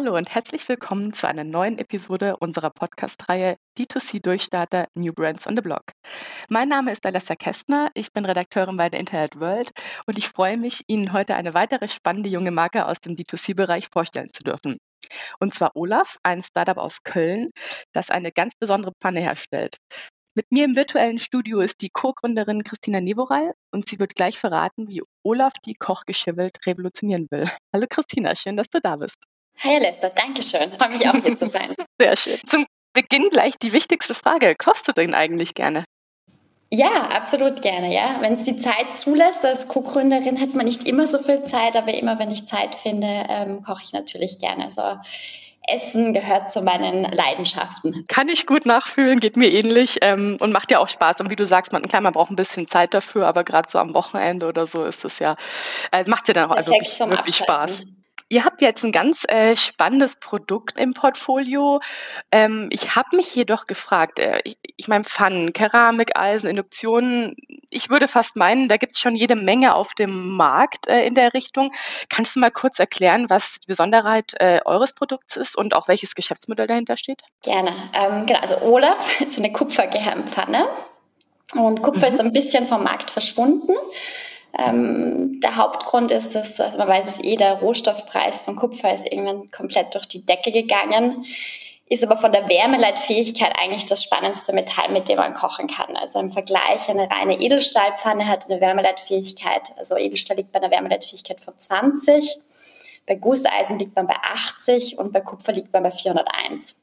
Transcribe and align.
Hallo 0.00 0.16
und 0.16 0.34
herzlich 0.34 0.66
willkommen 0.66 1.12
zu 1.12 1.28
einer 1.28 1.44
neuen 1.44 1.76
Episode 1.76 2.38
unserer 2.38 2.70
Podcast-Reihe 2.70 3.58
D2C-Durchstarter 3.76 4.86
New 4.94 5.12
Brands 5.12 5.46
on 5.46 5.56
the 5.56 5.60
Block. 5.60 5.92
Mein 6.48 6.70
Name 6.70 6.90
ist 6.90 7.04
Alessia 7.04 7.36
Kästner, 7.36 7.90
ich 7.92 8.10
bin 8.10 8.24
Redakteurin 8.24 8.78
bei 8.78 8.88
der 8.88 8.98
Internet 8.98 9.38
World 9.38 9.72
und 10.06 10.16
ich 10.16 10.28
freue 10.28 10.56
mich, 10.56 10.84
Ihnen 10.86 11.12
heute 11.12 11.34
eine 11.34 11.52
weitere 11.52 11.86
spannende 11.86 12.30
junge 12.30 12.50
Marke 12.50 12.86
aus 12.86 12.98
dem 13.00 13.14
D2C-Bereich 13.14 13.88
vorstellen 13.92 14.30
zu 14.32 14.42
dürfen. 14.42 14.78
Und 15.38 15.52
zwar 15.52 15.76
Olaf, 15.76 16.16
ein 16.22 16.42
Startup 16.42 16.78
aus 16.78 17.02
Köln, 17.02 17.50
das 17.92 18.08
eine 18.08 18.32
ganz 18.32 18.54
besondere 18.54 18.94
Pfanne 19.02 19.20
herstellt. 19.20 19.76
Mit 20.34 20.50
mir 20.50 20.64
im 20.64 20.76
virtuellen 20.76 21.18
Studio 21.18 21.60
ist 21.60 21.82
die 21.82 21.90
Co-Gründerin 21.90 22.64
Christina 22.64 23.02
Nevoral 23.02 23.52
und 23.70 23.90
sie 23.90 23.98
wird 23.98 24.14
gleich 24.14 24.38
verraten, 24.38 24.88
wie 24.88 25.02
Olaf 25.24 25.52
die 25.66 25.74
Kochgeschirrwelt 25.74 26.56
revolutionieren 26.64 27.26
will. 27.30 27.44
Hallo 27.74 27.86
Christina, 27.86 28.34
schön, 28.34 28.56
dass 28.56 28.70
du 28.70 28.80
da 28.80 28.96
bist. 28.96 29.18
Hi 29.58 29.78
Lester, 29.78 30.10
danke 30.10 30.42
schön. 30.42 30.72
Freue 30.72 30.90
mich 30.90 31.08
auch 31.08 31.14
hier 31.22 31.36
zu 31.36 31.46
sein. 31.46 31.68
Sehr 32.00 32.16
schön. 32.16 32.38
Zum 32.46 32.64
Beginn 32.92 33.28
gleich 33.30 33.56
die 33.58 33.72
wichtigste 33.72 34.14
Frage. 34.14 34.54
Kochst 34.56 34.88
du 34.88 34.92
denn 34.92 35.14
eigentlich 35.14 35.54
gerne? 35.54 35.84
Ja, 36.72 37.08
absolut 37.12 37.62
gerne, 37.62 37.92
ja. 37.92 38.16
Wenn 38.20 38.34
es 38.34 38.44
die 38.44 38.58
Zeit 38.58 38.96
zulässt, 38.96 39.44
als 39.44 39.66
Co-Gründerin 39.66 40.40
hat 40.40 40.54
man 40.54 40.66
nicht 40.66 40.84
immer 40.84 41.06
so 41.08 41.18
viel 41.18 41.42
Zeit, 41.42 41.76
aber 41.76 41.92
immer 41.94 42.18
wenn 42.18 42.30
ich 42.30 42.46
Zeit 42.46 42.76
finde, 42.76 43.26
ähm, 43.28 43.62
koche 43.62 43.82
ich 43.82 43.92
natürlich 43.92 44.38
gerne. 44.38 44.64
Also 44.64 44.82
Essen 45.66 46.14
gehört 46.14 46.50
zu 46.50 46.62
meinen 46.62 47.04
Leidenschaften. 47.04 48.06
Kann 48.08 48.28
ich 48.28 48.46
gut 48.46 48.66
nachfühlen, 48.66 49.20
geht 49.20 49.36
mir 49.36 49.50
ähnlich 49.50 49.98
ähm, 50.00 50.36
und 50.40 50.52
macht 50.52 50.70
ja 50.70 50.78
auch 50.78 50.88
Spaß. 50.88 51.20
Und 51.20 51.30
wie 51.30 51.36
du 51.36 51.44
sagst, 51.44 51.72
man, 51.72 51.82
klar, 51.82 52.02
man 52.02 52.12
braucht 52.12 52.30
ein 52.30 52.36
bisschen 52.36 52.66
Zeit 52.66 52.94
dafür, 52.94 53.26
aber 53.26 53.44
gerade 53.44 53.68
so 53.68 53.78
am 53.78 53.92
Wochenende 53.94 54.46
oder 54.46 54.66
so 54.66 54.84
ist 54.84 55.04
es 55.04 55.18
ja, 55.18 55.36
äh, 55.92 56.04
macht 56.08 56.28
ja 56.28 56.34
dann 56.34 56.50
auch 56.50 56.56
wirklich, 56.56 56.98
wirklich 56.98 57.36
Spaß. 57.36 57.82
Ihr 58.32 58.44
habt 58.44 58.62
jetzt 58.62 58.84
ein 58.84 58.92
ganz 58.92 59.24
äh, 59.26 59.56
spannendes 59.56 60.14
Produkt 60.14 60.78
im 60.78 60.94
Portfolio. 60.94 61.80
Ähm, 62.30 62.68
ich 62.70 62.94
habe 62.94 63.16
mich 63.16 63.34
jedoch 63.34 63.66
gefragt, 63.66 64.20
äh, 64.20 64.40
ich, 64.44 64.56
ich 64.76 64.86
meine 64.86 65.02
Pfannen, 65.02 65.52
Keramik, 65.52 66.16
Eisen, 66.16 66.48
Induktionen, 66.48 67.34
ich 67.70 67.90
würde 67.90 68.06
fast 68.06 68.36
meinen, 68.36 68.68
da 68.68 68.76
gibt 68.76 68.92
es 68.92 69.00
schon 69.00 69.16
jede 69.16 69.34
Menge 69.34 69.74
auf 69.74 69.94
dem 69.94 70.36
Markt 70.36 70.86
äh, 70.86 71.04
in 71.04 71.14
der 71.14 71.34
Richtung. 71.34 71.72
Kannst 72.08 72.36
du 72.36 72.40
mal 72.40 72.52
kurz 72.52 72.78
erklären, 72.78 73.28
was 73.28 73.58
die 73.64 73.66
Besonderheit 73.66 74.34
äh, 74.38 74.60
eures 74.64 74.92
Produkts 74.92 75.36
ist 75.36 75.56
und 75.56 75.74
auch 75.74 75.88
welches 75.88 76.14
Geschäftsmodell 76.14 76.68
dahinter 76.68 76.96
steht? 76.96 77.20
Gerne. 77.42 77.72
Ähm, 77.92 78.26
genau, 78.26 78.38
also 78.38 78.62
Olaf 78.62 79.20
ist 79.20 79.38
eine 79.38 79.50
Kupfergehärmpfanne 79.50 80.68
und 81.56 81.82
Kupfer 81.82 82.06
mhm. 82.06 82.14
ist 82.14 82.20
ein 82.20 82.32
bisschen 82.32 82.68
vom 82.68 82.84
Markt 82.84 83.10
verschwunden. 83.10 83.74
Ähm, 84.58 85.40
der 85.40 85.56
Hauptgrund 85.56 86.10
ist, 86.10 86.34
dass, 86.34 86.60
also 86.60 86.78
man 86.78 86.88
weiß 86.88 87.06
es 87.06 87.24
eh, 87.24 87.36
der 87.36 87.54
Rohstoffpreis 87.54 88.42
von 88.42 88.56
Kupfer 88.56 88.94
ist 88.94 89.10
irgendwann 89.10 89.50
komplett 89.50 89.94
durch 89.94 90.06
die 90.06 90.24
Decke 90.24 90.52
gegangen, 90.52 91.24
ist 91.88 92.04
aber 92.04 92.16
von 92.16 92.32
der 92.32 92.48
Wärmeleitfähigkeit 92.48 93.52
eigentlich 93.60 93.86
das 93.86 94.04
spannendste 94.04 94.52
Metall, 94.52 94.90
mit 94.92 95.08
dem 95.08 95.16
man 95.16 95.34
kochen 95.34 95.66
kann. 95.66 95.96
Also 95.96 96.20
im 96.20 96.30
Vergleich, 96.30 96.88
eine 96.88 97.10
reine 97.10 97.40
Edelstahlpfanne 97.40 98.28
hat 98.28 98.48
eine 98.48 98.60
Wärmeleitfähigkeit, 98.60 99.70
also 99.76 99.96
Edelstahl 99.96 100.36
liegt 100.36 100.52
bei 100.52 100.60
einer 100.60 100.70
Wärmeleitfähigkeit 100.70 101.40
von 101.40 101.54
20, 101.58 102.36
bei 103.06 103.16
Gusseisen 103.16 103.78
liegt 103.78 103.96
man 103.96 104.06
bei 104.06 104.14
80 104.14 104.98
und 104.98 105.12
bei 105.12 105.20
Kupfer 105.20 105.52
liegt 105.52 105.72
man 105.72 105.82
bei 105.82 105.90
401. 105.90 106.76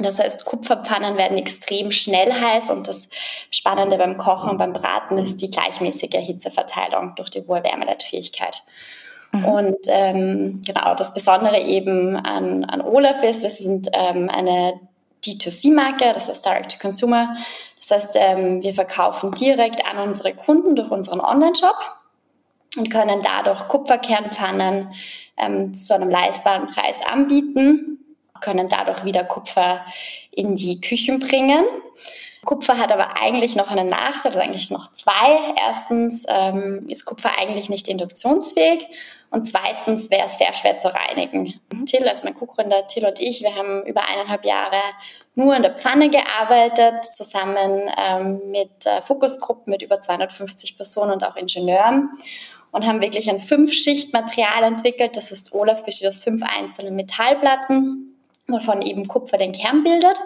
Das 0.00 0.18
heißt, 0.18 0.44
Kupferpfannen 0.44 1.16
werden 1.16 1.38
extrem 1.38 1.90
schnell 1.90 2.32
heiß 2.32 2.70
und 2.70 2.86
das 2.86 3.08
Spannende 3.50 3.98
beim 3.98 4.16
Kochen 4.16 4.50
und 4.50 4.58
beim 4.58 4.72
Braten 4.72 5.18
ist 5.18 5.40
die 5.40 5.50
gleichmäßige 5.50 6.18
Hitzeverteilung 6.18 7.14
durch 7.16 7.30
die 7.30 7.40
hohe 7.46 7.62
Wärmeleitfähigkeit. 7.64 8.62
Mhm. 9.32 9.44
Und 9.44 9.78
ähm, 9.88 10.62
genau, 10.64 10.94
das 10.94 11.14
Besondere 11.14 11.60
eben 11.60 12.16
an, 12.16 12.64
an 12.64 12.80
Olaf 12.80 13.22
ist, 13.22 13.42
wir 13.42 13.50
sind 13.50 13.88
ähm, 13.92 14.30
eine 14.30 14.80
D2C-Marke, 15.24 16.12
das 16.14 16.28
heißt 16.28 16.44
Direct 16.44 16.72
to 16.72 16.78
Consumer. 16.78 17.36
Das 17.80 17.90
heißt, 17.90 18.16
ähm, 18.16 18.62
wir 18.62 18.74
verkaufen 18.74 19.32
direkt 19.32 19.84
an 19.84 19.98
unsere 19.98 20.34
Kunden 20.34 20.76
durch 20.76 20.90
unseren 20.90 21.20
Online-Shop 21.20 21.76
und 22.76 22.90
können 22.90 23.20
dadurch 23.22 23.66
Kupferkernpfannen 23.68 24.92
ähm, 25.36 25.74
zu 25.74 25.94
einem 25.94 26.10
leistbaren 26.10 26.66
Preis 26.68 27.00
anbieten 27.04 27.98
können 28.40 28.68
dadurch 28.68 29.04
wieder 29.04 29.24
Kupfer 29.24 29.84
in 30.30 30.56
die 30.56 30.80
Küchen 30.80 31.18
bringen. 31.18 31.64
Kupfer 32.44 32.78
hat 32.78 32.92
aber 32.92 33.20
eigentlich 33.20 33.56
noch 33.56 33.70
einen 33.70 33.88
Nachteil, 33.88 34.32
also 34.32 34.38
eigentlich 34.40 34.70
noch 34.70 34.92
zwei. 34.92 35.54
Erstens 35.66 36.24
ähm, 36.28 36.86
ist 36.88 37.04
Kupfer 37.04 37.38
eigentlich 37.38 37.68
nicht 37.68 37.88
induktionsfähig 37.88 38.86
und 39.30 39.44
zweitens 39.44 40.10
wäre 40.10 40.26
es 40.26 40.38
sehr 40.38 40.54
schwer 40.54 40.78
zu 40.78 40.88
reinigen. 40.88 41.60
Till, 41.84 42.08
also 42.08 42.24
mein 42.24 42.34
Co-Gründer 42.34 42.86
Till 42.86 43.04
und 43.04 43.20
ich, 43.20 43.42
wir 43.42 43.54
haben 43.54 43.84
über 43.84 44.08
eineinhalb 44.08 44.44
Jahre 44.44 44.80
nur 45.34 45.54
in 45.54 45.62
der 45.62 45.76
Pfanne 45.76 46.08
gearbeitet, 46.08 47.04
zusammen 47.04 47.90
ähm, 47.98 48.40
mit 48.50 48.86
äh, 48.86 49.02
Fokusgruppen 49.02 49.70
mit 49.70 49.82
über 49.82 50.00
250 50.00 50.76
Personen 50.76 51.12
und 51.12 51.24
auch 51.24 51.36
Ingenieuren 51.36 52.10
und 52.70 52.86
haben 52.86 53.02
wirklich 53.02 53.28
ein 53.28 53.40
Fünf-Schicht-Material 53.40 54.62
entwickelt. 54.64 55.16
Das 55.16 55.30
ist 55.30 55.52
Olaf 55.52 55.84
besteht 55.84 56.08
aus 56.08 56.22
fünf 56.22 56.42
einzelnen 56.42 56.96
Metallplatten 56.96 58.07
wovon 58.48 58.82
eben 58.82 59.06
Kupfer 59.06 59.38
den 59.38 59.52
Kern 59.52 59.84
bildet 59.84 60.18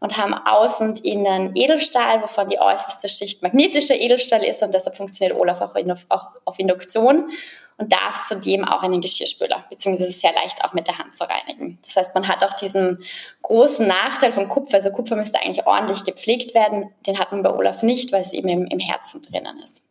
und 0.00 0.16
haben 0.16 0.34
außen 0.34 0.90
und 0.90 1.04
innen 1.04 1.52
Edelstahl, 1.54 2.22
wovon 2.22 2.48
die 2.48 2.58
äußerste 2.58 3.08
Schicht 3.08 3.42
magnetischer 3.42 3.94
Edelstahl 3.94 4.44
ist 4.44 4.62
und 4.62 4.74
deshalb 4.74 4.96
funktioniert 4.96 5.38
Olaf 5.38 5.60
auch, 5.60 5.76
in, 5.76 5.92
auch 6.08 6.28
auf 6.44 6.58
Induktion 6.58 7.30
und 7.78 7.92
darf 7.92 8.24
zudem 8.24 8.64
auch 8.64 8.82
einen 8.82 9.00
Geschirrspüler, 9.00 9.64
beziehungsweise 9.70 10.10
sehr 10.10 10.32
leicht 10.32 10.64
auch 10.64 10.72
mit 10.72 10.88
der 10.88 10.98
Hand 10.98 11.16
zu 11.16 11.24
reinigen. 11.24 11.78
Das 11.84 11.96
heißt, 11.96 12.14
man 12.14 12.28
hat 12.28 12.44
auch 12.44 12.54
diesen 12.54 13.02
großen 13.42 13.86
Nachteil 13.86 14.32
von 14.32 14.48
Kupfer, 14.48 14.74
also 14.74 14.90
Kupfer 14.90 15.16
müsste 15.16 15.40
eigentlich 15.40 15.66
ordentlich 15.66 16.04
gepflegt 16.04 16.54
werden, 16.54 16.90
den 17.06 17.18
hat 17.18 17.32
man 17.32 17.42
bei 17.42 17.50
Olaf 17.50 17.82
nicht, 17.82 18.12
weil 18.12 18.22
es 18.22 18.32
eben 18.32 18.48
im, 18.48 18.66
im 18.66 18.78
Herzen 18.78 19.22
drinnen 19.22 19.60
ist. 19.62 19.84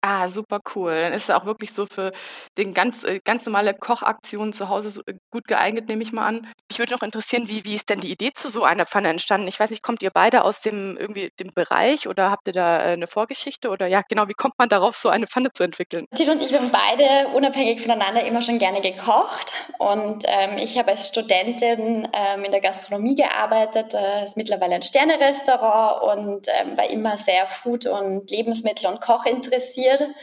Ah, 0.00 0.28
super 0.28 0.60
cool. 0.74 0.92
Dann 0.92 1.12
ist 1.12 1.24
es 1.24 1.30
auch 1.30 1.44
wirklich 1.44 1.72
so 1.72 1.84
für 1.84 2.12
den 2.56 2.72
ganz, 2.72 3.02
äh, 3.02 3.18
ganz 3.18 3.44
normale 3.46 3.74
Kochaktionen 3.74 4.52
zu 4.52 4.68
Hause 4.68 5.02
äh, 5.06 5.14
gut 5.32 5.48
geeignet, 5.48 5.88
nehme 5.88 6.04
ich 6.04 6.12
mal 6.12 6.24
an. 6.24 6.46
Mich 6.70 6.78
würde 6.78 6.94
noch 6.94 7.02
interessieren, 7.02 7.48
wie, 7.48 7.64
wie 7.64 7.74
ist 7.74 7.88
denn 7.88 8.00
die 8.00 8.12
Idee 8.12 8.30
zu 8.32 8.48
so 8.48 8.62
einer 8.62 8.86
Pfanne 8.86 9.08
entstanden? 9.08 9.48
Ich 9.48 9.58
weiß 9.58 9.70
nicht, 9.70 9.82
kommt 9.82 10.04
ihr 10.04 10.12
beide 10.12 10.44
aus 10.44 10.60
dem 10.60 10.96
irgendwie 10.96 11.32
dem 11.40 11.48
Bereich 11.52 12.06
oder 12.06 12.30
habt 12.30 12.46
ihr 12.46 12.52
da 12.52 12.78
äh, 12.78 12.92
eine 12.92 13.08
Vorgeschichte? 13.08 13.70
Oder 13.70 13.88
ja, 13.88 14.02
genau, 14.08 14.28
wie 14.28 14.34
kommt 14.34 14.54
man 14.56 14.68
darauf, 14.68 14.96
so 14.96 15.08
eine 15.08 15.26
Pfanne 15.26 15.52
zu 15.52 15.64
entwickeln? 15.64 16.06
Till 16.14 16.30
und 16.30 16.42
ich 16.42 16.54
haben 16.54 16.70
beide 16.70 17.28
unabhängig 17.34 17.80
voneinander 17.80 18.24
immer 18.24 18.40
schon 18.40 18.58
gerne 18.58 18.80
gekocht. 18.80 19.52
Und 19.78 20.24
ähm, 20.28 20.58
ich 20.58 20.78
habe 20.78 20.92
als 20.92 21.08
Studentin 21.08 22.06
ähm, 22.12 22.44
in 22.44 22.52
der 22.52 22.60
Gastronomie 22.60 23.16
gearbeitet, 23.16 23.94
äh, 23.94 24.24
ist 24.24 24.36
mittlerweile 24.36 24.76
ein 24.76 24.82
Sternerestaurant 24.82 26.02
und 26.02 26.46
ähm, 26.60 26.76
war 26.76 26.88
immer 26.88 27.16
sehr 27.16 27.48
Food 27.48 27.86
und 27.86 28.30
Lebensmittel 28.30 28.86
und 28.86 29.00
Koch 29.00 29.26
interessiert 29.26 29.87
interessiert 29.88 30.14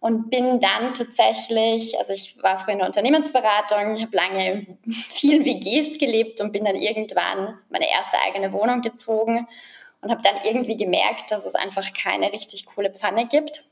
und 0.00 0.30
bin 0.30 0.60
dann 0.60 0.94
tatsächlich, 0.94 1.98
also 1.98 2.12
ich 2.14 2.42
war 2.42 2.58
früher 2.58 2.72
in 2.72 2.78
der 2.78 2.86
Unternehmensberatung, 2.86 4.00
habe 4.00 4.16
lange 4.16 4.52
in 4.52 4.78
vielen 4.92 5.44
WGs 5.44 5.98
gelebt 5.98 6.40
und 6.40 6.52
bin 6.52 6.64
dann 6.64 6.76
irgendwann 6.76 7.58
meine 7.68 7.90
erste 7.90 8.18
eigene 8.26 8.52
Wohnung 8.52 8.80
gezogen 8.80 9.46
und 10.00 10.10
habe 10.10 10.22
dann 10.22 10.36
irgendwie 10.44 10.76
gemerkt, 10.76 11.30
dass 11.30 11.44
es 11.44 11.54
einfach 11.54 11.92
keine 11.92 12.32
richtig 12.32 12.64
coole 12.64 12.90
Pfanne 12.90 13.26
gibt. 13.26 13.64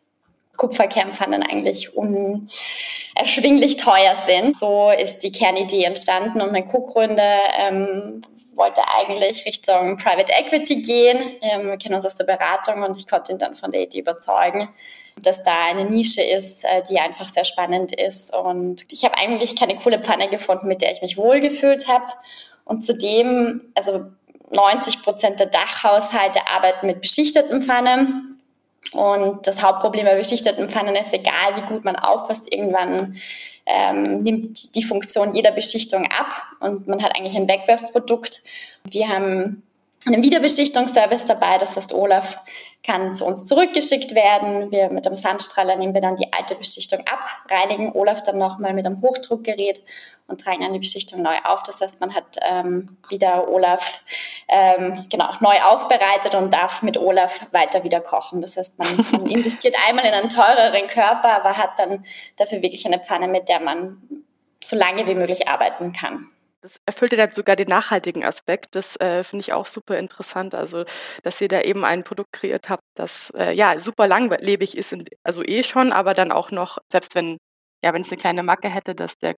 Kupferkernpfannen 0.59 1.43
eigentlich 1.45 1.97
unerschwinglich 1.97 3.77
teuer 3.77 4.17
sind. 4.27 4.59
So 4.59 4.91
ist 4.91 5.21
die 5.21 5.33
Kernidee 5.33 5.85
entstanden 5.85 6.41
und 6.41 6.51
mein 6.53 6.69
Co-Gründer 6.69 7.39
ähm, 7.59 8.23
wollte 8.59 8.83
eigentlich 8.89 9.47
Richtung 9.47 9.97
Private 9.97 10.33
Equity 10.33 10.83
gehen. 10.83 11.19
Ähm, 11.41 11.69
wir 11.69 11.79
kennen 11.79 11.95
uns 11.95 12.05
aus 12.05 12.17
der 12.17 12.25
Beratung 12.25 12.83
und 12.83 12.97
ich 12.97 13.09
konnte 13.09 13.33
ihn 13.33 13.39
dann 13.39 13.55
von 13.55 13.71
der 13.71 13.83
Idee 13.83 14.01
überzeugen, 14.01 14.69
dass 15.23 15.43
da 15.43 15.67
eine 15.67 15.85
Nische 15.85 16.23
ist, 16.23 16.65
äh, 16.65 16.83
die 16.91 16.99
einfach 16.99 17.29
sehr 17.29 17.45
spannend 17.45 17.95
ist. 17.95 18.35
Und 18.35 18.85
ich 18.91 19.05
habe 19.05 19.17
eigentlich 19.17 19.57
keine 19.57 19.77
coole 19.77 20.01
Pfanne 20.01 20.29
gefunden, 20.29 20.67
mit 20.67 20.83
der 20.83 20.93
ich 20.93 21.01
mich 21.01 21.17
wohlgefühlt 21.17 21.89
habe. 21.89 22.05
Und 22.65 22.85
zudem, 22.85 23.73
also 23.75 24.07
90 24.51 25.03
Prozent 25.03 25.41
der 25.41 25.47
Dachhaushalte 25.47 26.41
arbeiten 26.55 26.87
mit 26.87 27.01
beschichteten 27.01 27.63
Pfannen. 27.63 28.41
Und 28.93 29.47
das 29.47 29.63
Hauptproblem 29.63 30.05
bei 30.05 30.15
beschichteten 30.15 30.69
Pfannen 30.69 30.97
ist, 30.97 31.13
egal 31.13 31.57
wie 31.57 31.67
gut 31.73 31.85
man 31.85 31.97
aufpasst, 31.97 32.53
irgendwann 32.53 33.19
ähm, 33.69 34.23
nimmt 34.23 34.75
die 34.75 34.83
Funktion 34.83 35.35
jeder 35.35 35.53
Beschichtung 35.53 36.07
ab 36.19 36.43
und 36.61 36.89
man 36.89 37.03
hat 37.03 37.15
eigentlich 37.17 37.37
ein 37.37 37.47
Wegwerfprodukt. 37.47 38.41
Wir 38.85 39.09
haben 39.09 39.63
einen 40.07 40.23
Wiederbeschichtungsservice 40.23 41.27
dabei. 41.27 41.59
Das 41.59 41.77
heißt, 41.77 41.93
Olaf 41.93 42.41
kann 42.83 43.15
zu 43.15 43.27
uns 43.27 43.45
zurückgeschickt 43.45 44.15
werden. 44.15 44.71
Wir 44.71 44.91
mit 44.91 45.05
dem 45.05 45.17
Sandstrahler 45.17 45.77
nehmen 45.77 45.95
wir 45.95 46.01
dann 46.01 46.17
die 46.17 46.33
alte 46.33 46.55
Beschichtung 46.55 47.01
ab, 47.01 47.29
reinigen 47.51 47.93
Olaf 47.93 48.23
dann 48.23 48.39
nochmal 48.39 48.73
mit 48.73 48.87
einem 48.87 49.03
Hochdruckgerät 49.03 49.83
und 50.29 50.41
tragen 50.41 50.61
dann 50.61 50.73
die 50.73 50.79
Beschichtung 50.79 51.23
neu 51.23 51.37
auf. 51.45 51.63
Das 51.65 51.81
heißt, 51.81 52.01
man 52.01 52.15
hat 52.15 52.37
ähm, 52.49 52.99
wieder 53.09 53.49
Olaf 53.49 54.05
ähm, 54.47 55.07
genau 55.11 55.31
neu 55.41 55.61
aufbereitet 55.63 56.35
und 56.35 56.53
darf 56.53 56.83
mit 56.83 56.99
Olaf 56.99 57.47
weiter 57.53 57.83
wieder 57.83 58.01
kochen. 58.01 58.41
Das 58.41 58.57
heißt, 58.57 58.79
man, 58.79 59.07
man 59.11 59.27
investiert 59.31 59.75
einmal 59.89 60.05
in 60.05 60.13
einen 60.13 60.29
teureren 60.29 60.87
Körper, 60.87 61.31
aber 61.31 61.57
hat 61.57 61.79
dann 61.79 62.05
dafür 62.37 62.63
wirklich 62.63 62.87
eine 62.87 63.01
Pfanne, 63.01 63.27
mit 63.27 63.49
der 63.49 63.61
man 63.61 64.03
so 64.63 64.77
lange 64.77 65.07
wie 65.07 65.15
möglich 65.15 65.49
arbeiten 65.49 65.93
kann. 65.93 66.27
Das 66.61 66.81
erfüllt 66.87 67.13
ja 67.13 67.19
dann 67.19 67.31
sogar 67.31 67.57
den 67.57 67.69
nachhaltigen 67.69 68.25
Aspekt. 68.25 68.75
Das 68.75 68.97
äh, 68.97 69.23
finde 69.23 69.43
ich 69.43 69.53
auch 69.53 69.67
super 69.67 69.97
interessant. 69.97 70.55
Also, 70.55 70.85
dass 71.23 71.41
ihr 71.41 71.49
da 71.49 71.61
eben 71.61 71.85
ein 71.85 72.03
Produkt 72.03 72.33
kreiert 72.33 72.69
habt, 72.69 72.83
das 72.95 73.33
äh, 73.37 73.53
ja 73.53 73.79
super 73.79 74.09
langlebig 74.09 74.77
ist, 74.77 74.95
also 75.23 75.43
eh 75.45 75.63
schon, 75.63 75.93
aber 75.93 76.15
dann 76.15 76.33
auch 76.33 76.51
noch, 76.51 76.79
selbst 76.91 77.15
wenn 77.15 77.39
ja, 77.83 77.95
wenn 77.95 78.03
es 78.03 78.11
eine 78.11 78.19
kleine 78.19 78.43
Macke 78.43 78.69
hätte, 78.69 78.95
dass 78.95 79.19
der, 79.19 79.35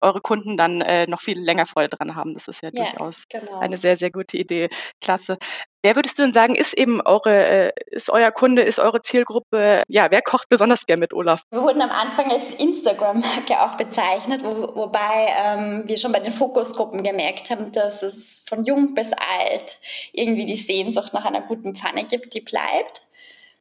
eure 0.00 0.20
Kunden 0.20 0.56
dann 0.56 0.80
äh, 0.80 1.06
noch 1.06 1.20
viel 1.20 1.40
länger 1.40 1.66
Freude 1.66 1.96
dran 1.96 2.14
haben. 2.14 2.34
Das 2.34 2.48
ist 2.48 2.62
ja, 2.62 2.70
ja 2.72 2.84
durchaus 2.84 3.24
genau. 3.28 3.58
eine 3.58 3.76
sehr, 3.76 3.96
sehr 3.96 4.10
gute 4.10 4.36
Idee. 4.36 4.68
Klasse. 5.00 5.34
Wer 5.82 5.94
würdest 5.94 6.18
du 6.18 6.22
denn 6.22 6.32
sagen, 6.32 6.56
ist 6.56 6.76
eben 6.76 7.00
eure, 7.00 7.46
äh, 7.46 7.72
ist 7.86 8.10
euer 8.10 8.32
Kunde, 8.32 8.62
ist 8.62 8.80
eure 8.80 9.00
Zielgruppe, 9.00 9.84
ja, 9.88 10.10
wer 10.10 10.22
kocht 10.22 10.48
besonders 10.48 10.86
gern 10.86 10.98
mit 10.98 11.14
Olaf? 11.14 11.42
Wir 11.50 11.62
wurden 11.62 11.80
am 11.80 11.90
Anfang 11.90 12.30
als 12.30 12.54
Instagram-Marke 12.56 13.60
auch 13.60 13.76
bezeichnet, 13.76 14.42
wo, 14.42 14.74
wobei 14.74 15.32
ähm, 15.38 15.84
wir 15.86 15.96
schon 15.96 16.12
bei 16.12 16.18
den 16.18 16.32
Fokusgruppen 16.32 17.04
gemerkt 17.04 17.50
haben, 17.50 17.70
dass 17.70 18.02
es 18.02 18.44
von 18.46 18.64
jung 18.64 18.94
bis 18.94 19.12
alt 19.12 19.76
irgendwie 20.12 20.46
die 20.46 20.56
Sehnsucht 20.56 21.14
nach 21.14 21.24
einer 21.24 21.42
guten 21.42 21.76
Pfanne 21.76 22.04
gibt, 22.04 22.34
die 22.34 22.40
bleibt 22.40 23.07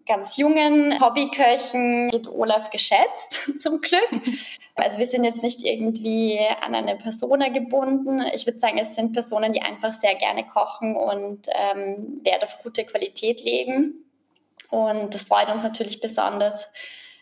ganz 0.08 0.38
jungen 0.38 1.00
Hobbyköchen 1.00 2.12
wird 2.12 2.28
Olaf 2.28 2.70
geschätzt, 2.70 3.52
zum 3.62 3.82
Glück. 3.82 4.10
Also 4.76 4.98
wir 4.98 5.08
sind 5.08 5.24
jetzt 5.24 5.44
nicht 5.44 5.64
irgendwie 5.64 6.40
an 6.62 6.76
eine 6.76 6.96
Persona 6.96 7.50
gebunden. 7.50 8.22
Ich 8.34 8.46
würde 8.46 8.60
sagen, 8.60 8.78
es 8.78 8.96
sind 8.96 9.14
Personen, 9.14 9.54
die 9.54 9.62
einfach 9.62 9.92
sehr 9.92 10.16
gerne 10.16 10.46
kochen 10.46 10.96
und 10.96 11.48
ähm, 11.54 12.22
Wert 12.24 12.44
auf 12.44 12.60
gute 12.64 12.86
Qualität 12.86 13.44
legen. 13.44 14.06
Und 14.70 15.14
das 15.14 15.26
freut 15.26 15.50
uns 15.50 15.64
natürlich 15.64 16.00
besonders. 16.00 16.68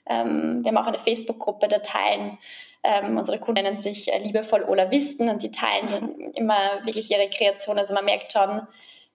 Ähm, 0.08 0.64
wir 0.64 0.70
haben 0.70 0.78
auch 0.78 0.88
eine 0.88 1.00
Facebook-Gruppe, 1.00 1.68
da 1.68 1.80
teilen 1.80 2.38
ähm, 2.86 3.18
unsere 3.18 3.40
Kunden 3.40 3.64
nennen 3.64 3.78
sich 3.78 4.14
äh, 4.14 4.20
liebevoll 4.20 4.64
Olawisten 4.64 5.28
und 5.30 5.42
die 5.42 5.52
teilen 5.52 6.32
immer 6.36 6.60
wirklich 6.84 7.10
ihre 7.10 7.30
Kreation. 7.30 7.80
Also 7.80 7.94
man 7.94 8.06
merkt 8.06 8.32
schon, 8.32 8.62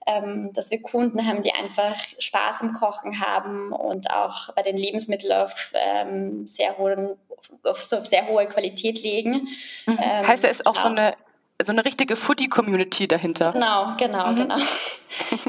ähm, 0.06 0.52
dass 0.52 0.70
wir 0.70 0.81
Kunden 0.82 1.26
haben, 1.26 1.43
die 1.43 1.52
einfach 1.52 1.97
Spaß 2.19 2.62
im 2.62 2.73
Kochen 2.73 3.20
haben 3.20 3.73
und 3.73 4.11
auch 4.11 4.52
bei 4.55 4.62
den 4.62 4.76
Lebensmitteln 4.76 5.32
auf, 5.32 5.73
ähm, 5.75 6.47
sehr, 6.47 6.79
hohen, 6.79 7.17
auf 7.64 7.82
so 7.82 8.02
sehr 8.02 8.26
hohe 8.29 8.47
Qualität 8.47 9.02
legen. 9.02 9.49
Mhm. 9.87 9.99
Ähm, 10.00 10.26
heißt, 10.26 10.44
da 10.44 10.49
ist 10.49 10.67
auch 10.67 10.75
genau. 10.75 10.88
so 10.88 10.88
eine 10.88 11.14
so 11.62 11.73
eine 11.73 11.85
richtige 11.85 12.17
Foodie-Community 12.17 13.06
dahinter. 13.06 13.52
Genau, 13.52 13.94
genau, 13.99 14.29
mhm. 14.29 14.37
genau. 14.37 14.56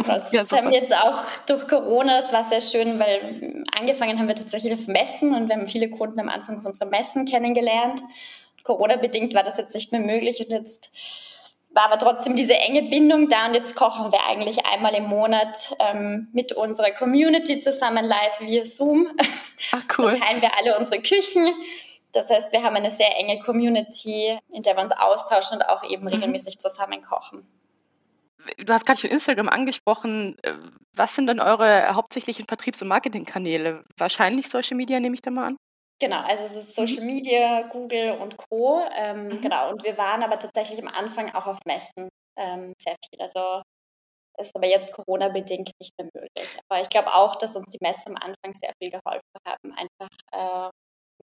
Das 0.05 0.31
ja, 0.31 0.41
haben 0.49 0.71
wir 0.71 0.79
jetzt 0.79 0.93
auch 0.93 1.23
durch 1.45 1.67
Corona, 1.67 2.19
das 2.19 2.33
war 2.33 2.43
sehr 2.43 2.61
schön, 2.61 2.99
weil 2.99 3.63
angefangen 3.77 4.17
haben 4.19 4.27
wir 4.27 4.35
tatsächlich 4.35 4.73
auf 4.73 4.87
Messen 4.87 5.33
und 5.33 5.47
wir 5.47 5.55
haben 5.55 5.67
viele 5.67 5.89
Kunden 5.89 6.19
am 6.19 6.29
Anfang 6.29 6.57
auf 6.57 6.65
unseren 6.65 6.89
Messen 6.89 7.25
kennengelernt. 7.25 8.01
Corona-bedingt 8.63 9.33
war 9.33 9.43
das 9.43 9.57
jetzt 9.57 9.75
nicht 9.75 9.91
mehr 9.91 10.01
möglich 10.01 10.39
und 10.39 10.49
jetzt 10.49 10.91
war 11.73 11.85
aber 11.85 11.97
trotzdem 11.97 12.35
diese 12.35 12.53
enge 12.53 12.83
Bindung 12.83 13.29
da 13.29 13.47
und 13.47 13.53
jetzt 13.53 13.75
kochen 13.75 14.11
wir 14.11 14.19
eigentlich 14.27 14.65
einmal 14.65 14.93
im 14.93 15.05
Monat 15.05 15.73
ähm, 15.79 16.27
mit 16.33 16.51
unserer 16.51 16.91
Community 16.91 17.59
zusammen 17.59 18.03
live 18.03 18.41
via 18.41 18.65
Zoom. 18.65 19.07
Ach 19.71 19.83
cool. 19.97 20.11
Da 20.11 20.25
teilen 20.25 20.41
wir 20.41 20.57
alle 20.57 20.77
unsere 20.77 21.01
Küchen. 21.01 21.49
Das 22.13 22.29
heißt, 22.29 22.51
wir 22.51 22.61
haben 22.63 22.75
eine 22.75 22.91
sehr 22.91 23.17
enge 23.17 23.39
Community, 23.39 24.37
in 24.51 24.63
der 24.63 24.75
wir 24.75 24.83
uns 24.83 24.91
austauschen 24.91 25.57
und 25.57 25.69
auch 25.69 25.83
eben 25.89 26.03
mhm. 26.03 26.09
regelmäßig 26.09 26.59
zusammen 26.59 27.01
kochen. 27.01 27.47
Du 28.57 28.73
hast 28.73 28.85
gerade 28.85 28.99
schon 28.99 29.11
Instagram 29.11 29.47
angesprochen. 29.47 30.35
Was 30.93 31.15
sind 31.15 31.27
denn 31.27 31.39
eure 31.39 31.93
hauptsächlichen 31.93 32.47
Vertriebs- 32.47 32.81
und 32.81 32.87
Marketingkanäle? 32.87 33.85
Wahrscheinlich 33.97 34.49
Social 34.49 34.75
Media, 34.75 34.99
nehme 34.99 35.15
ich 35.15 35.21
da 35.21 35.31
mal 35.31 35.47
an. 35.47 35.57
Genau, 36.01 36.21
also 36.21 36.43
es 36.45 36.55
ist 36.55 36.75
Social 36.75 37.01
mhm. 37.01 37.05
Media, 37.05 37.61
Google 37.69 38.17
und 38.19 38.35
Co. 38.35 38.83
Ähm, 38.91 39.27
mhm. 39.27 39.41
Genau, 39.41 39.69
und 39.69 39.83
wir 39.83 39.97
waren 39.99 40.23
aber 40.23 40.39
tatsächlich 40.39 40.81
am 40.81 40.87
Anfang 40.87 41.29
auch 41.35 41.45
auf 41.45 41.59
Messen 41.65 42.09
ähm, 42.37 42.73
sehr 42.81 42.95
viel. 43.07 43.21
Also 43.21 43.61
ist 44.39 44.55
aber 44.55 44.65
jetzt 44.65 44.93
Corona-bedingt 44.93 45.69
nicht 45.79 45.93
mehr 45.99 46.09
möglich. 46.13 46.57
Aber 46.67 46.81
ich 46.81 46.89
glaube 46.89 47.13
auch, 47.13 47.35
dass 47.35 47.55
uns 47.55 47.71
die 47.71 47.77
Messen 47.81 48.15
am 48.15 48.15
Anfang 48.15 48.53
sehr 48.53 48.71
viel 48.81 48.89
geholfen 48.89 49.21
haben, 49.45 49.73
einfach 49.73 50.09
äh, 50.31 50.69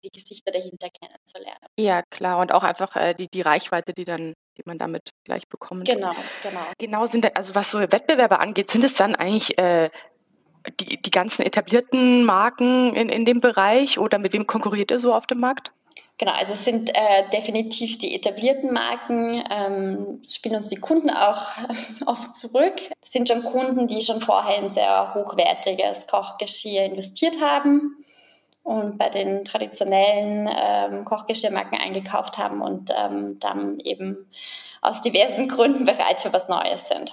die 0.02 0.10
Gesichter 0.10 0.50
dahinter 0.50 0.88
kennenzulernen. 0.90 1.66
Ja, 1.78 2.02
klar. 2.10 2.40
Und 2.40 2.50
auch 2.50 2.64
einfach 2.64 2.96
äh, 2.96 3.14
die, 3.14 3.28
die 3.28 3.42
Reichweite, 3.42 3.92
die 3.92 4.04
dann, 4.04 4.34
die 4.58 4.62
man 4.64 4.78
damit 4.78 5.10
gleich 5.24 5.48
bekommt. 5.48 5.86
Genau, 5.86 6.10
genau. 6.42 6.60
Genau 6.78 7.06
sind, 7.06 7.36
also 7.36 7.54
was 7.54 7.70
so 7.70 7.78
Wettbewerbe 7.78 8.40
angeht, 8.40 8.70
sind 8.70 8.82
es 8.82 8.94
dann 8.94 9.14
eigentlich 9.14 9.56
äh, 9.56 9.90
die, 10.80 11.00
die 11.00 11.10
ganzen 11.10 11.42
etablierten 11.42 12.24
Marken 12.24 12.94
in, 12.94 13.08
in 13.08 13.24
dem 13.24 13.40
Bereich 13.40 13.98
oder 13.98 14.18
mit 14.18 14.32
wem 14.32 14.46
konkurriert 14.46 14.90
ihr 14.90 14.98
so 14.98 15.12
auf 15.12 15.26
dem 15.26 15.40
Markt? 15.40 15.72
Genau, 16.16 16.32
also 16.32 16.52
es 16.52 16.64
sind 16.64 16.90
äh, 16.90 17.28
definitiv 17.32 17.98
die 17.98 18.14
etablierten 18.14 18.72
Marken, 18.72 19.42
ähm, 19.50 20.22
spielen 20.24 20.56
uns 20.56 20.68
die 20.68 20.76
Kunden 20.76 21.10
auch 21.10 21.42
oft 22.06 22.38
zurück. 22.38 22.74
Es 23.02 23.10
sind 23.10 23.28
schon 23.28 23.42
Kunden, 23.42 23.88
die 23.88 24.00
schon 24.00 24.20
vorher 24.20 24.62
in 24.62 24.70
sehr 24.70 25.12
hochwertiges 25.14 26.06
Kochgeschirr 26.06 26.84
investiert 26.84 27.40
haben 27.40 27.96
und 28.62 28.96
bei 28.96 29.08
den 29.08 29.44
traditionellen 29.44 30.48
ähm, 30.56 31.04
Kochgeschirrmarken 31.04 31.78
eingekauft 31.78 32.38
haben 32.38 32.62
und 32.62 32.90
ähm, 32.96 33.38
dann 33.40 33.80
eben 33.80 34.30
aus 34.82 35.00
diversen 35.00 35.48
Gründen 35.54 35.84
bereit 35.84 36.20
für 36.20 36.32
was 36.32 36.48
Neues 36.48 36.88
sind. 36.88 37.12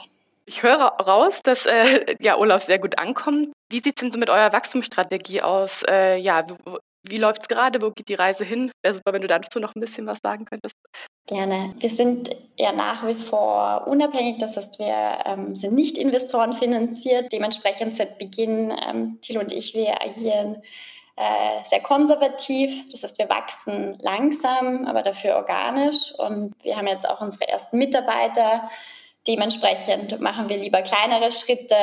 Ich 0.52 0.64
höre 0.64 0.82
raus, 0.82 1.42
dass 1.44 1.66
äh, 1.66 2.16
ja, 2.20 2.38
Olaf 2.38 2.64
sehr 2.64 2.78
gut 2.78 3.00
ankommt. 3.00 3.54
Wie 3.70 3.80
sieht 3.80 3.96
es 3.96 4.02
denn 4.02 4.12
so 4.12 4.20
mit 4.20 4.30
eurer 4.30 4.52
Wachstumsstrategie 4.52 5.42
aus? 5.42 5.82
Äh, 5.90 6.18
ja, 6.18 6.46
wie, 6.46 6.78
wie 7.04 7.18
läuft 7.18 7.44
es 7.44 7.48
gerade? 7.48 7.82
Wo 7.82 7.92
geht 7.92 8.10
die 8.10 8.16
Reise 8.16 8.44
hin? 8.44 8.70
Wäre 8.84 8.96
super, 8.96 9.14
wenn 9.14 9.22
du 9.22 9.30
dazu 9.30 9.62
noch 9.62 9.76
ein 9.76 9.80
bisschen 9.80 10.06
was 10.08 10.20
sagen 10.22 10.44
könntest. 10.44 10.76
Gerne. 11.28 11.74
Wir 11.80 11.90
sind 11.90 12.32
ja 12.58 12.74
nach 12.74 13.08
wie 13.08 13.16
vor 13.16 13.88
unabhängig, 13.88 14.40
das 14.40 14.58
heißt, 14.58 14.78
wir 14.80 15.20
ähm, 15.26 15.56
sind 15.56 15.74
nicht 15.74 15.98
Investoren 15.98 16.52
finanziert. 16.52 17.32
Dementsprechend 17.32 17.96
seit 17.96 18.18
Beginn, 18.18 18.74
ähm, 18.86 19.20
Thilo 19.22 19.40
und 19.40 19.54
ich, 19.54 19.74
wir 19.74 20.02
agieren 20.02 20.62
äh, 21.16 21.64
sehr 21.64 21.80
konservativ. 21.80 22.92
Das 22.92 23.04
heißt, 23.04 23.18
wir 23.20 23.30
wachsen 23.30 23.98
langsam, 24.02 24.86
aber 24.86 25.02
dafür 25.02 25.38
organisch. 25.38 26.14
Und 26.18 26.54
wir 26.62 26.76
haben 26.76 26.88
jetzt 26.88 27.10
auch 27.10 27.22
unsere 27.22 27.48
ersten 27.48 27.78
Mitarbeiter 27.78 28.70
Dementsprechend 29.28 30.20
machen 30.20 30.50
wir 30.50 30.58
lieber 30.58 30.82
kleinere 30.82 31.32
Schritte. 31.32 31.76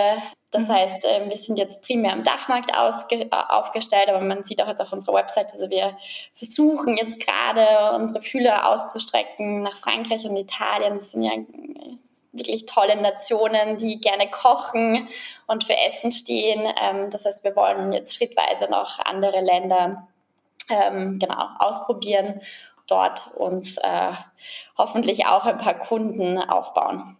Das 0.51 0.65
mhm. 0.65 0.73
heißt, 0.73 1.07
ähm, 1.09 1.31
wir 1.31 1.37
sind 1.37 1.59
jetzt 1.59 1.83
primär 1.83 2.13
am 2.13 2.25
Dachmarkt 2.25 2.73
aufgestellt, 2.77 4.09
aber 4.09 4.21
man 4.21 4.45
sieht 4.45 4.63
auch 4.63 4.69
jetzt 4.69 4.81
auf 4.81 4.93
unserer 4.93 5.15
Website, 5.15 5.53
also 5.53 5.71
wir 5.71 5.97
versuchen 6.35 6.97
jetzt 6.97 7.21
gerade 7.21 7.97
unsere 7.97 8.23
Fühler 8.23 8.69
auszustrecken 8.69 9.63
nach 9.63 9.77
Frankreich 9.77 10.25
und 10.25 10.37
Italien. 10.37 10.95
Das 10.95 11.11
sind 11.11 11.23
ja 11.23 11.33
wirklich 12.33 12.67
tolle 12.67 13.01
Nationen, 13.01 13.77
die 13.77 14.01
gerne 14.01 14.31
kochen 14.31 15.09
und 15.47 15.65
für 15.65 15.77
Essen 15.77 16.13
stehen. 16.13 16.67
Ähm, 16.81 17.11
das 17.11 17.25
heißt, 17.25 17.45
wir 17.45 17.55
wollen 17.55 17.93
jetzt 17.93 18.17
schrittweise 18.17 18.71
noch 18.71 18.99
andere 19.01 19.41
Länder 19.41 20.09
ähm, 20.71 21.19
genau 21.19 21.47
ausprobieren, 21.59 22.41
dort 22.87 23.29
uns 23.37 23.77
äh, 23.79 24.13
hoffentlich 24.77 25.27
auch 25.27 25.45
ein 25.45 25.59
paar 25.59 25.79
Kunden 25.79 26.39
aufbauen. 26.39 27.17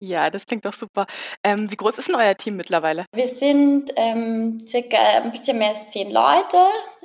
Ja, 0.00 0.30
das 0.30 0.46
klingt 0.46 0.64
doch 0.64 0.74
super. 0.74 1.06
Ähm, 1.42 1.70
wie 1.70 1.76
groß 1.76 1.98
ist 1.98 2.08
denn 2.08 2.14
euer 2.14 2.36
Team 2.36 2.56
mittlerweile? 2.56 3.04
Wir 3.12 3.28
sind 3.28 3.90
ähm, 3.96 4.64
circa 4.66 4.96
ein 4.96 5.32
bisschen 5.32 5.58
mehr 5.58 5.70
als 5.70 5.88
zehn 5.88 6.10
Leute, 6.12 6.56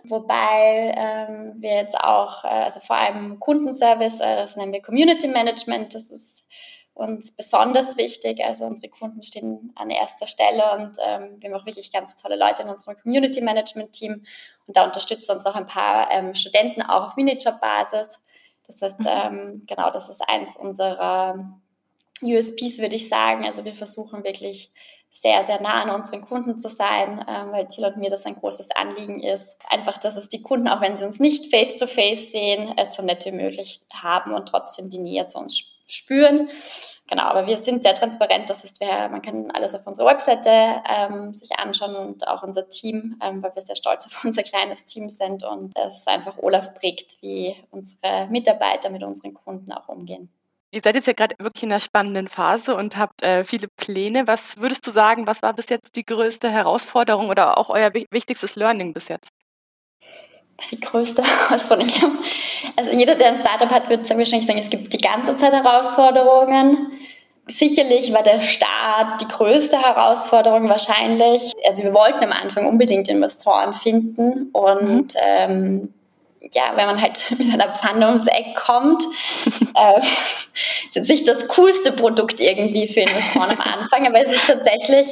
wobei 0.03 0.93
ähm, 0.95 1.53
wir 1.57 1.75
jetzt 1.75 1.99
auch, 1.99 2.43
äh, 2.43 2.47
also 2.47 2.79
vor 2.81 2.97
allem 2.97 3.39
Kundenservice, 3.39 4.19
äh, 4.19 4.35
das 4.35 4.55
nennen 4.57 4.73
wir 4.73 4.81
Community 4.81 5.27
Management, 5.27 5.95
das 5.95 6.11
ist 6.11 6.43
uns 6.93 7.31
besonders 7.31 7.97
wichtig. 7.97 8.43
Also 8.43 8.65
unsere 8.65 8.89
Kunden 8.89 9.23
stehen 9.23 9.71
an 9.75 9.89
erster 9.89 10.27
Stelle 10.27 10.73
und 10.73 10.97
ähm, 11.03 11.37
wir 11.39 11.49
haben 11.49 11.59
auch 11.59 11.65
wirklich 11.65 11.91
ganz 11.91 12.15
tolle 12.15 12.35
Leute 12.35 12.61
in 12.61 12.69
unserem 12.69 12.97
Community 12.97 13.41
Management 13.41 13.93
Team 13.93 14.23
und 14.67 14.77
da 14.77 14.85
unterstützen 14.85 15.31
uns 15.31 15.45
auch 15.45 15.55
ein 15.55 15.65
paar 15.65 16.11
ähm, 16.11 16.35
Studenten 16.35 16.83
auch 16.83 17.07
auf 17.07 17.15
Minijob-Basis. 17.15 18.19
Das 18.67 18.81
heißt, 18.81 18.99
mhm. 18.99 19.07
ähm, 19.07 19.63
genau, 19.65 19.89
das 19.89 20.09
ist 20.09 20.21
eins 20.27 20.55
unserer 20.55 21.59
USPs, 22.21 22.79
würde 22.79 22.95
ich 22.95 23.09
sagen. 23.09 23.45
Also 23.45 23.65
wir 23.65 23.73
versuchen 23.73 24.23
wirklich 24.23 24.71
sehr, 25.13 25.45
sehr 25.45 25.61
nah 25.61 25.83
an 25.83 25.91
unseren 25.91 26.21
Kunden 26.21 26.57
zu 26.57 26.69
sein, 26.69 27.23
ähm, 27.27 27.51
weil 27.51 27.67
Thiel 27.67 27.85
und 27.85 27.97
mir 27.97 28.09
das 28.09 28.25
ein 28.25 28.35
großes 28.35 28.71
Anliegen 28.71 29.21
ist. 29.21 29.57
Einfach, 29.69 29.97
dass 29.99 30.15
es 30.15 30.27
die 30.27 30.41
Kunden, 30.41 30.67
auch 30.67 30.81
wenn 30.81 30.97
sie 30.97 31.05
uns 31.05 31.19
nicht 31.19 31.53
face-to-face 31.53 32.27
-face 32.27 32.31
sehen, 32.31 32.73
es 32.77 32.95
so 32.95 33.03
nett 33.03 33.23
wie 33.25 33.31
möglich 33.31 33.81
haben 33.93 34.33
und 34.33 34.49
trotzdem 34.49 34.89
die 34.89 34.97
Nähe 34.97 35.27
zu 35.27 35.37
uns 35.37 35.79
spüren. 35.87 36.49
Genau, 37.07 37.23
aber 37.23 37.45
wir 37.45 37.59
sind 37.59 37.83
sehr 37.83 37.93
transparent. 37.93 38.49
Das 38.49 38.63
heißt, 38.63 38.79
wir, 38.79 39.09
man 39.09 39.21
kann 39.21 39.51
alles 39.51 39.75
auf 39.75 39.85
unserer 39.85 40.07
Webseite 40.07 40.81
ähm, 40.89 41.33
sich 41.33 41.51
anschauen 41.59 41.95
und 41.95 42.27
auch 42.27 42.41
unser 42.41 42.69
Team, 42.69 43.19
ähm, 43.21 43.43
weil 43.43 43.53
wir 43.53 43.61
sehr 43.61 43.75
stolz 43.75 44.05
auf 44.07 44.23
unser 44.23 44.41
kleines 44.41 44.85
Team 44.85 45.11
sind 45.11 45.43
und 45.43 45.77
es 45.77 46.07
einfach 46.07 46.37
Olaf 46.39 46.73
prägt, 46.73 47.21
wie 47.21 47.55
unsere 47.69 48.27
Mitarbeiter 48.31 48.89
mit 48.89 49.03
unseren 49.03 49.35
Kunden 49.35 49.71
auch 49.71 49.89
umgehen. 49.89 50.33
Ihr 50.73 50.81
seid 50.83 50.95
jetzt 50.95 51.05
ja 51.05 51.13
gerade 51.13 51.35
wirklich 51.37 51.61
in 51.61 51.71
einer 51.71 51.79
spannenden 51.79 52.27
Phase 52.27 52.75
und 52.75 52.97
habt 52.97 53.21
äh, 53.21 53.43
viele 53.43 53.67
Pläne. 53.77 54.25
Was 54.25 54.57
würdest 54.57 54.87
du 54.87 54.91
sagen, 54.91 55.27
was 55.27 55.43
war 55.43 55.53
bis 55.53 55.69
jetzt 55.69 55.95
die 55.95 56.03
größte 56.03 56.49
Herausforderung 56.49 57.29
oder 57.29 57.59
auch 57.59 57.69
euer 57.69 57.93
wichtigstes 57.93 58.55
Learning 58.55 58.91
bis 58.91 59.07
jetzt? 59.07 59.29
Die 60.71 60.79
größte 60.79 61.23
Herausforderung. 61.49 62.17
Also 62.75 62.91
jeder, 62.91 63.13
der 63.13 63.33
ein 63.33 63.39
Startup 63.39 63.69
hat, 63.69 63.87
wird 63.87 64.09
wahrscheinlich 64.09 64.47
sagen, 64.47 64.57
es 64.57 64.71
gibt 64.71 64.91
die 64.91 64.97
ganze 64.97 65.37
Zeit 65.37 65.53
Herausforderungen. 65.53 66.91
Sicherlich 67.45 68.11
war 68.11 68.23
der 68.23 68.39
Start 68.39 69.21
die 69.21 69.27
größte 69.27 69.79
Herausforderung 69.79 70.69
wahrscheinlich. 70.69 71.53
Also 71.67 71.83
wir 71.83 71.93
wollten 71.93 72.23
am 72.23 72.31
Anfang 72.31 72.65
unbedingt 72.65 73.07
Investoren 73.09 73.75
finden 73.75 74.49
und 74.53 75.13
mhm. 75.13 75.19
ähm, 75.23 75.93
ja, 76.51 76.73
wenn 76.75 76.85
man 76.85 77.01
halt 77.01 77.19
mit 77.37 77.53
einer 77.53 77.73
Pfanne 77.73 78.07
ums 78.07 78.27
Eck 78.27 78.55
kommt, 78.55 79.03
äh, 79.75 79.99
ist 79.99 80.95
jetzt 80.95 81.09
nicht 81.09 81.27
das 81.27 81.47
coolste 81.47 81.91
Produkt 81.91 82.39
irgendwie 82.39 82.87
für 82.87 83.01
Investoren 83.01 83.51
am 83.51 83.61
Anfang, 83.61 84.07
aber 84.07 84.25
es 84.25 84.33
ist 84.33 84.47
tatsächlich, 84.47 85.07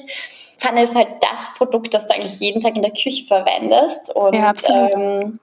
Pfanne 0.57 0.83
ist 0.83 0.95
halt 0.95 1.09
das 1.21 1.53
Produkt, 1.57 1.93
das 1.93 2.05
du 2.05 2.13
eigentlich 2.13 2.39
jeden 2.39 2.61
Tag 2.61 2.75
in 2.75 2.83
der 2.83 2.91
Küche 2.91 3.25
verwendest. 3.25 4.15
Und 4.15 4.35
ja, 4.35 4.53
ähm, 4.69 5.39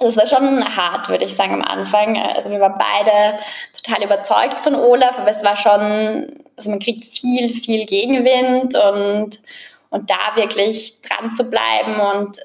das 0.00 0.16
war 0.16 0.26
schon 0.26 0.64
hart, 0.76 1.08
würde 1.08 1.26
ich 1.26 1.34
sagen, 1.34 1.54
am 1.54 1.62
Anfang. 1.62 2.16
Also 2.16 2.50
wir 2.50 2.60
waren 2.60 2.78
beide 2.78 3.38
total 3.74 4.04
überzeugt 4.04 4.60
von 4.62 4.74
Olaf, 4.74 5.18
aber 5.18 5.30
es 5.30 5.44
war 5.44 5.56
schon, 5.56 6.44
also 6.56 6.70
man 6.70 6.78
kriegt 6.78 7.04
viel, 7.04 7.50
viel 7.50 7.84
Gegenwind 7.84 8.74
und, 8.74 9.38
und 9.90 10.10
da 10.10 10.36
wirklich 10.36 11.02
dran 11.02 11.34
zu 11.34 11.44
bleiben 11.44 12.00
und 12.00 12.38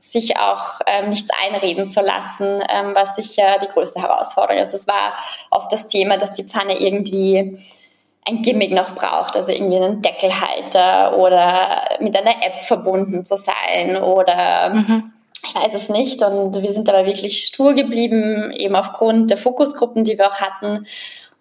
sich 0.00 0.38
auch 0.38 0.80
ähm, 0.86 1.10
nichts 1.10 1.28
einreden 1.44 1.90
zu 1.90 2.00
lassen, 2.00 2.62
ähm, 2.68 2.94
was 2.94 3.16
sicher 3.16 3.58
die 3.62 3.68
größte 3.68 4.00
Herausforderung 4.00 4.62
ist. 4.62 4.72
Es 4.72 4.88
war 4.88 5.14
oft 5.50 5.70
das 5.70 5.88
Thema, 5.88 6.16
dass 6.16 6.32
die 6.32 6.42
Pfanne 6.44 6.80
irgendwie 6.80 7.58
ein 8.26 8.42
Gimmick 8.42 8.72
noch 8.72 8.94
braucht, 8.94 9.36
also 9.36 9.52
irgendwie 9.52 9.76
einen 9.76 10.00
Deckelhalter 10.00 11.18
oder 11.18 11.82
mit 12.00 12.16
einer 12.16 12.42
App 12.42 12.62
verbunden 12.62 13.24
zu 13.24 13.36
sein 13.36 13.96
oder 14.02 14.70
mhm. 14.70 15.12
ich 15.46 15.54
weiß 15.54 15.74
es 15.74 15.88
nicht. 15.90 16.22
Und 16.22 16.62
wir 16.62 16.72
sind 16.72 16.88
aber 16.88 17.04
wirklich 17.04 17.44
stur 17.44 17.74
geblieben, 17.74 18.52
eben 18.52 18.76
aufgrund 18.76 19.30
der 19.30 19.38
Fokusgruppen, 19.38 20.04
die 20.04 20.16
wir 20.16 20.28
auch 20.28 20.40
hatten 20.40 20.86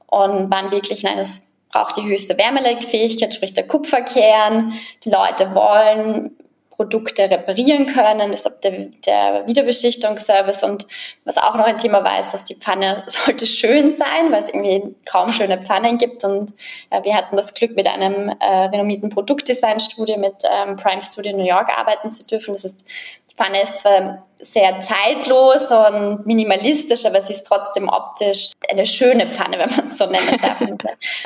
und 0.08 0.52
waren 0.52 0.72
wirklich, 0.72 1.04
nein, 1.04 1.18
es 1.18 1.44
braucht 1.72 1.96
die 1.96 2.04
höchste 2.04 2.38
Wärmeleitfähigkeit, 2.38 3.34
sprich 3.34 3.54
der 3.54 3.68
Kupferkern. 3.68 4.74
Die 5.04 5.10
Leute 5.10 5.54
wollen 5.56 6.36
Produkte 6.80 7.30
reparieren 7.30 7.88
können, 7.88 8.32
deshalb 8.32 8.62
der, 8.62 8.72
der 9.06 9.46
Wiederbeschichtungsservice 9.46 10.64
und 10.64 10.88
was 11.26 11.38
auch 11.38 11.56
noch 11.56 11.66
ein 11.66 11.78
Thema 11.78 12.06
war, 12.06 12.22
ist, 12.22 12.34
dass 12.34 12.46
die 12.46 12.56
Pfanne 12.56 13.04
sollte 13.08 13.46
schön 13.46 13.98
sein, 13.98 14.32
weil 14.32 14.44
es 14.44 14.48
irgendwie 14.48 14.96
kaum 15.06 15.34
schöne 15.34 15.62
Pfannen 15.62 15.98
gibt 15.98 16.24
und 16.24 16.54
äh, 16.90 17.04
wir 17.04 17.16
hatten 17.16 17.36
das 17.36 17.54
Glück, 17.54 17.76
mit 17.76 17.86
einem 17.86 18.30
äh, 18.40 18.68
renommierten 18.68 19.10
Produktdesignstudio 19.10 20.18
mit 20.18 20.36
ähm, 20.46 20.78
Prime 20.78 21.02
Studio 21.02 21.36
New 21.36 21.44
York 21.44 21.68
arbeiten 21.78 22.14
zu 22.14 22.26
dürfen. 22.26 22.54
Das 22.54 22.64
ist 22.64 22.86
die 23.30 23.36
Pfanne 23.36 23.62
ist 23.62 23.80
zwar 23.80 24.26
sehr 24.40 24.80
zeitlos 24.80 25.70
und 25.72 26.26
minimalistisch, 26.26 27.06
aber 27.06 27.22
sie 27.22 27.34
ist 27.34 27.44
trotzdem 27.44 27.90
optisch 27.90 28.52
eine 28.70 28.86
schöne 28.86 29.30
Pfanne, 29.30 29.60
wenn 29.60 29.70
man 29.70 29.88
es 29.88 29.98
so 29.98 30.06
nennen 30.06 30.38
darf. 30.42 30.62
Wir 30.62 30.78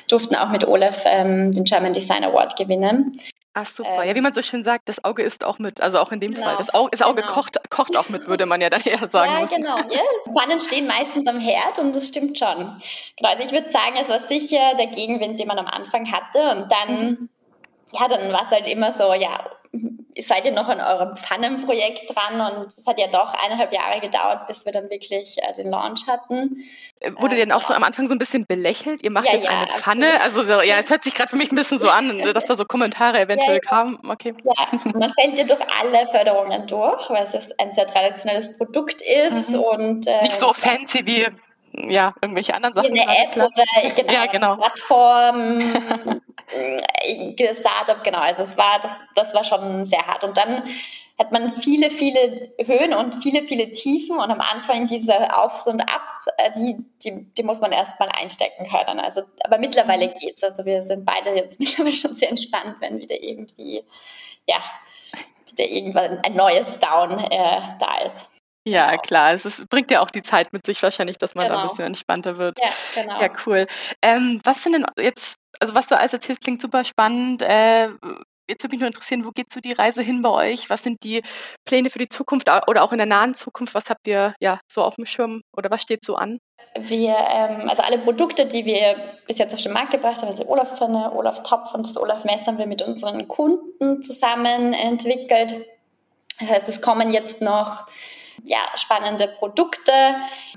durften 0.08 0.36
auch 0.36 0.50
mit 0.50 0.68
Olaf 0.68 1.04
ähm, 1.06 1.52
den 1.52 1.64
German 1.64 1.94
Design 1.94 2.24
Award 2.24 2.56
gewinnen. 2.58 3.16
Ach 3.56 3.68
super. 3.68 4.02
Ähm, 4.02 4.10
ja, 4.10 4.16
wie 4.16 4.22
man 4.22 4.34
so 4.34 4.42
schön 4.42 4.64
sagt, 4.64 4.90
das 4.90 5.04
Auge 5.04 5.22
ist 5.22 5.44
auch 5.44 5.60
mit, 5.60 5.80
also 5.80 6.00
auch 6.00 6.12
in 6.12 6.20
dem 6.20 6.32
genau, 6.34 6.46
Fall. 6.46 6.56
Das 6.58 6.74
Auge, 6.74 6.90
das 6.92 7.04
Auge 7.04 7.22
genau. 7.22 7.34
kocht, 7.34 7.60
kocht 7.70 7.96
auch 7.96 8.10
mit, 8.10 8.28
würde 8.28 8.48
man 8.48 8.62
ja 8.62 8.70
dann 8.70 8.82
eher 8.82 9.08
sagen. 9.08 9.32
ja, 9.32 9.46
genau. 9.46 9.78
Ja. 9.78 10.02
Pfannen 10.34 10.60
stehen 10.60 10.88
meistens 10.88 11.28
am 11.28 11.40
Herd 11.40 11.78
und 11.78 11.96
das 11.96 12.08
stimmt 12.08 12.40
schon. 12.40 12.58
Genau, 13.18 13.30
also 13.30 13.44
ich 13.44 13.52
würde 13.52 13.70
sagen, 13.70 13.96
es 14.02 14.10
war 14.10 14.20
sicher 14.20 14.74
der 14.78 14.88
Gegenwind, 14.88 15.40
den 15.40 15.48
man 15.48 15.60
am 15.60 15.68
Anfang 15.68 16.12
hatte 16.12 16.40
und 16.58 16.72
dann, 16.72 17.06
mhm. 17.06 17.30
ja, 17.92 18.08
dann 18.08 18.34
war 18.34 18.42
es 18.42 18.50
halt 18.50 18.68
immer 18.68 18.92
so, 18.92 19.14
ja, 19.14 19.40
seid 20.20 20.46
ihr 20.46 20.52
noch 20.52 20.68
an 20.68 20.80
eurem 20.80 21.18
Pfannenprojekt 21.18 22.16
dran 22.16 22.40
und 22.40 22.68
es 22.68 22.86
hat 22.86 23.00
ja 23.00 23.08
doch 23.08 23.34
eineinhalb 23.34 23.74
Jahre 23.74 24.00
gedauert, 24.00 24.46
bis 24.48 24.66
wir 24.66 24.72
dann 24.72 24.90
wirklich 24.90 25.38
äh, 25.42 25.54
den 25.54 25.72
Launch 25.72 26.08
hatten. 26.08 26.64
Äh, 27.00 27.12
wurde 27.18 27.36
denn 27.36 27.52
auch 27.52 27.62
so 27.62 27.74
am 27.74 27.84
Anfang 27.84 28.08
so 28.08 28.14
ein 28.14 28.20
bisschen 28.20 28.46
belächelt? 28.46 29.02
Ihr 29.02 29.10
macht 29.10 29.26
ja, 29.26 29.34
jetzt 29.34 29.46
ja, 29.46 29.50
eine 29.50 29.68
Pfanne? 29.68 30.22
Also 30.22 30.44
so, 30.44 30.62
ja, 30.62 30.78
es 30.78 30.90
hört 30.92 31.04
sich 31.04 31.16
gerade 31.16 31.30
für 31.30 31.38
mich 31.38 31.52
ein 31.52 31.56
bisschen 31.56 31.80
so 31.80 31.90
an, 31.90 32.20
dass 32.34 32.46
da 32.46 32.56
so 32.56 32.66
Kommentare 32.66 33.22
eventuell 33.22 33.56
ja, 33.56 33.60
kamen. 33.60 33.98
Okay. 34.08 34.36
Ja, 34.44 34.80
man 34.94 35.12
fällt 35.14 35.38
ja 35.38 35.46
durch 35.46 35.62
alle 35.82 36.06
Förderungen 36.08 36.68
durch, 36.68 37.10
weil 37.10 37.26
es 37.26 37.52
ein 37.60 37.74
sehr 37.74 37.88
traditionelles 37.88 38.58
Produkt 38.58 39.02
ist 39.02 39.52
mhm. 39.52 39.60
und 39.60 40.08
äh, 40.08 40.22
nicht 40.22 40.40
so 40.40 40.54
fancy 40.54 41.06
wie 41.06 41.28
ja, 41.74 42.14
irgendwelche 42.22 42.54
anderen 42.54 42.76
Sachen. 42.76 42.92
Eine 42.92 43.18
App 43.18 43.36
oder 43.36 43.94
genau, 43.96 44.14
ja, 44.14 44.26
genau. 44.28 44.56
Plattform, 44.58 45.60
äh, 46.98 47.54
Startup, 47.54 48.04
genau. 48.04 48.20
Also 48.20 48.44
es 48.44 48.58
war, 48.58 48.80
das, 48.82 48.92
das 49.16 49.34
war 49.34 49.44
schon 49.44 49.84
sehr 49.86 50.06
hart. 50.06 50.24
Und 50.24 50.38
dann 50.38 50.64
hat 51.20 51.32
man 51.32 51.52
viele, 51.52 51.90
viele 51.90 52.54
Höhen 52.60 52.94
und 52.94 53.22
viele, 53.22 53.44
viele 53.48 53.72
Tiefen 53.72 54.18
und 54.18 54.32
am 54.32 54.42
Anfang 54.42 54.88
diese 54.88 55.38
Aufs 55.38 55.68
und 55.68 55.82
Ab, 55.82 56.02
äh, 56.38 56.52
die, 56.56 56.78
die, 57.04 57.34
die 57.34 57.44
muss 57.44 57.62
man 57.62 57.72
erstmal 57.72 58.10
einstecken 58.10 58.68
können. 58.68 59.00
Also, 59.00 59.22
aber 59.44 59.60
mittlerweile 59.60 60.08
mhm. 60.08 60.14
geht's. 60.14 60.44
Also 60.44 60.66
wir 60.66 60.82
sind 60.84 61.06
beide 61.06 61.32
jetzt 61.36 61.60
mittlerweile 61.60 61.96
schon 61.96 62.14
sehr 62.14 62.30
entspannt, 62.30 62.78
wenn 62.80 63.00
wieder 63.00 63.22
irgendwie, 63.22 63.84
ja, 64.48 64.58
wieder 65.52 65.70
irgendwann 65.70 66.20
ein 66.20 66.36
neues 66.36 66.80
Down 66.80 67.20
äh, 67.20 67.62
da 67.80 67.98
ist. 68.06 68.28
Ja, 68.66 68.92
genau. 68.92 69.02
klar. 69.02 69.34
Es 69.34 69.46
ist, 69.46 69.68
bringt 69.70 69.92
ja 69.92 70.02
auch 70.02 70.10
die 70.10 70.22
Zeit 70.22 70.54
mit 70.54 70.66
sich 70.66 70.82
wahrscheinlich, 70.82 71.18
dass 71.18 71.36
man 71.36 71.46
genau. 71.46 71.56
da 71.56 71.62
ein 71.62 71.68
genau. 71.68 71.74
bisschen 71.74 71.88
entspannter 71.88 72.38
wird. 72.38 72.60
Ja, 72.60 73.02
genau. 73.02 73.22
Ja, 73.22 73.30
cool. 73.46 73.68
Ähm, 74.02 74.40
was 74.44 74.64
sind 74.64 74.74
denn 74.74 74.86
jetzt, 74.98 75.38
also 75.60 75.76
was 75.76 75.88
du 75.88 75.98
alles 75.98 76.14
erzählst, 76.14 76.42
klingt 76.42 76.62
super 76.62 76.84
spannend. 76.86 77.42
Äh, 77.42 77.90
jetzt 78.48 78.64
würde 78.64 78.74
mich 78.74 78.80
nur 78.80 78.88
interessieren, 78.88 79.26
wo 79.26 79.32
geht 79.32 79.52
so 79.52 79.60
die 79.60 79.74
Reise 79.74 80.02
hin 80.02 80.22
bei 80.22 80.30
euch? 80.30 80.70
Was 80.70 80.84
sind 80.84 81.04
die 81.04 81.24
Pläne 81.66 81.90
für 81.90 82.00
die 82.00 82.10
Zukunft 82.10 82.50
oder 82.68 82.84
auch 82.84 82.92
in 82.92 82.98
der 82.98 83.08
nahen 83.08 83.34
Zukunft? 83.34 83.74
Was 83.74 83.90
habt 83.90 84.08
ihr 84.08 84.34
ja 84.40 84.60
so 84.68 84.82
auf 84.82 84.96
dem 84.96 85.06
Schirm 85.06 85.42
oder 85.56 85.70
was 85.70 85.82
steht 85.82 86.04
so 86.04 86.16
an? 86.16 86.40
Wir, 86.80 87.16
ähm, 87.16 87.70
also 87.70 87.84
alle 87.84 88.00
Produkte, 88.00 88.46
die 88.46 88.66
wir 88.66 88.96
bis 89.28 89.38
jetzt 89.38 89.54
auf 89.54 89.62
den 89.62 89.74
Markt 89.74 89.92
gebracht 89.92 90.22
haben, 90.22 90.30
also 90.30 90.48
Olaf 90.48 90.78
Pfanne, 90.78 91.12
Olaf 91.14 91.44
Topf 91.44 91.74
und 91.74 91.86
das 91.86 91.98
Olaf 91.98 92.24
Messer, 92.24 92.48
haben 92.48 92.58
wir 92.58 92.68
mit 92.68 92.82
unseren 92.82 93.28
Kunden 93.28 94.02
zusammen 94.02 94.74
entwickelt. 94.74 95.54
Das 96.40 96.50
heißt, 96.50 96.70
es 96.70 96.82
kommen 96.82 97.12
jetzt 97.12 97.42
noch 97.42 97.88
ja, 98.44 98.60
spannende 98.76 99.28
Produkte, 99.28 99.92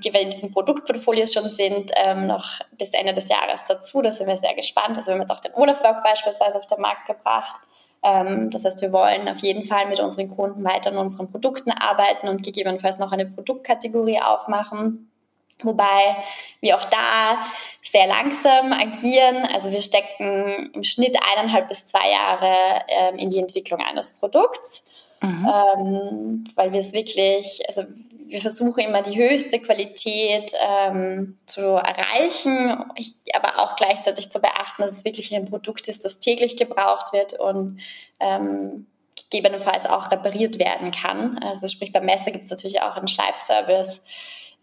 die 0.03 0.13
wir 0.13 0.21
in 0.21 0.29
diesem 0.29 0.51
Produktportfolio 0.51 1.25
schon 1.27 1.49
sind, 1.49 1.91
ähm, 1.95 2.27
noch 2.27 2.59
bis 2.71 2.89
Ende 2.89 3.13
des 3.13 3.29
Jahres 3.29 3.63
dazu. 3.67 4.01
Da 4.01 4.11
sind 4.11 4.27
wir 4.27 4.37
sehr 4.37 4.55
gespannt. 4.55 4.97
Also 4.97 5.07
wir 5.07 5.13
haben 5.13 5.21
jetzt 5.21 5.31
auch 5.31 5.39
den 5.39 5.53
Olaf 5.55 5.83
Walk 5.83 6.03
beispielsweise 6.03 6.57
auf 6.57 6.67
den 6.67 6.81
Markt 6.81 7.07
gebracht. 7.07 7.61
Ähm, 8.03 8.49
das 8.49 8.65
heißt, 8.65 8.81
wir 8.81 8.91
wollen 8.91 9.27
auf 9.27 9.39
jeden 9.39 9.65
Fall 9.65 9.87
mit 9.87 9.99
unseren 9.99 10.29
Kunden 10.29 10.63
weiter 10.63 10.91
an 10.91 10.97
unseren 10.97 11.31
Produkten 11.31 11.71
arbeiten 11.71 12.27
und 12.27 12.43
gegebenenfalls 12.43 12.99
noch 12.99 13.11
eine 13.11 13.25
Produktkategorie 13.25 14.21
aufmachen. 14.21 15.11
Wobei 15.63 16.15
wir 16.61 16.77
auch 16.77 16.85
da 16.85 17.39
sehr 17.81 18.05
langsam 18.05 18.73
agieren. 18.73 19.37
Also 19.53 19.71
wir 19.71 19.81
stecken 19.81 20.71
im 20.73 20.83
Schnitt 20.83 21.17
eineinhalb 21.31 21.67
bis 21.67 21.85
zwei 21.85 22.11
Jahre 22.11 22.83
ähm, 22.87 23.17
in 23.17 23.29
die 23.31 23.39
Entwicklung 23.39 23.81
eines 23.81 24.19
Produkts. 24.19 24.83
Mhm. 25.21 25.47
Ähm, 25.47 26.43
weil 26.55 26.71
wir 26.71 26.81
es 26.81 26.93
wirklich, 26.93 27.61
also 27.67 27.83
wir 28.27 28.41
versuchen 28.41 28.83
immer 28.83 29.01
die 29.01 29.17
höchste 29.17 29.59
Qualität 29.59 30.51
ähm, 30.85 31.37
zu 31.45 31.61
erreichen, 31.61 32.85
ich, 32.95 33.13
aber 33.33 33.59
auch 33.59 33.75
gleichzeitig 33.75 34.29
zu 34.29 34.39
beachten, 34.39 34.81
dass 34.81 34.97
es 34.97 35.05
wirklich 35.05 35.33
ein 35.35 35.49
Produkt 35.49 35.87
ist, 35.87 36.03
das 36.03 36.19
täglich 36.19 36.57
gebraucht 36.57 37.13
wird 37.13 37.39
und 37.39 37.79
ähm, 38.19 38.87
gegebenenfalls 39.29 39.85
auch 39.85 40.11
repariert 40.11 40.59
werden 40.59 40.91
kann. 40.91 41.37
Also 41.39 41.67
sprich 41.67 41.91
beim 41.91 42.05
Messer 42.05 42.31
gibt 42.31 42.45
es 42.45 42.51
natürlich 42.51 42.81
auch 42.81 42.95
einen 42.95 43.07
Schleifservice 43.07 44.01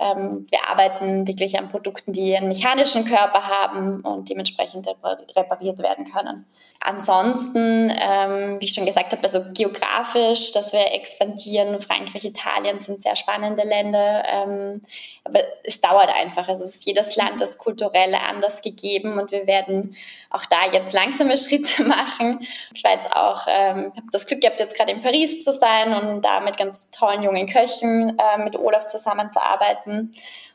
ähm, 0.00 0.46
wir 0.50 0.68
arbeiten 0.68 1.26
wirklich 1.26 1.58
an 1.58 1.68
Produkten, 1.68 2.12
die 2.12 2.36
einen 2.36 2.48
mechanischen 2.48 3.04
Körper 3.04 3.46
haben 3.46 4.00
und 4.00 4.28
dementsprechend 4.28 4.88
repariert 5.36 5.78
werden 5.78 6.10
können. 6.10 6.46
Ansonsten, 6.80 7.92
ähm, 7.96 8.60
wie 8.60 8.64
ich 8.64 8.74
schon 8.74 8.86
gesagt 8.86 9.12
habe, 9.12 9.22
also 9.22 9.40
geografisch, 9.54 10.50
dass 10.52 10.72
wir 10.72 10.92
expandieren. 10.92 11.80
Frankreich, 11.80 12.24
Italien 12.24 12.80
sind 12.80 13.00
sehr 13.00 13.16
spannende 13.16 13.62
Länder, 13.62 14.24
ähm, 14.26 14.82
aber 15.22 15.40
es 15.62 15.80
dauert 15.80 16.10
einfach. 16.14 16.48
Also 16.48 16.64
es 16.64 16.74
ist 16.74 16.86
jedes 16.86 17.16
Land 17.16 17.40
ist 17.40 17.58
kulturell 17.58 18.14
anders 18.14 18.62
gegeben 18.62 19.18
und 19.18 19.30
wir 19.30 19.46
werden 19.46 19.96
auch 20.30 20.44
da 20.46 20.70
jetzt 20.72 20.92
langsame 20.92 21.38
Schritte 21.38 21.84
machen. 21.84 22.46
Ich 22.74 22.82
war 22.82 22.92
auch, 23.14 23.46
ähm, 23.48 23.92
habe 23.96 24.06
das 24.10 24.26
Glück 24.26 24.40
gehabt, 24.40 24.58
jetzt 24.58 24.76
gerade 24.76 24.92
in 24.92 25.02
Paris 25.02 25.40
zu 25.40 25.52
sein 25.52 25.94
und 25.94 26.22
da 26.22 26.40
mit 26.40 26.58
ganz 26.58 26.90
tollen 26.90 27.22
jungen 27.22 27.46
Köchen 27.46 28.18
äh, 28.18 28.38
mit 28.42 28.56
Olaf 28.56 28.86
zusammenzuarbeiten 28.88 29.83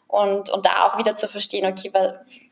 und, 0.07 0.50
und 0.50 0.65
da 0.65 0.88
auch 0.88 0.98
wieder 0.98 1.15
zu 1.15 1.27
verstehen, 1.27 1.65
okay, 1.65 1.91